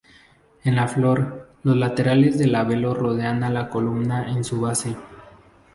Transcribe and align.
En 0.63 0.75
la 0.75 0.87
flor, 0.87 1.53
los 1.61 1.77
laterales 1.77 2.39
del 2.39 2.53
labelo 2.53 2.95
rodean 2.95 3.43
a 3.43 3.51
la 3.51 3.69
columna 3.69 4.31
en 4.31 4.43
su 4.43 4.59
base. 4.59 4.95